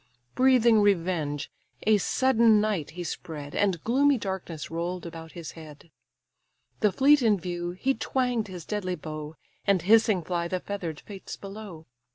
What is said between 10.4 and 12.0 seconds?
the feather'd fates below.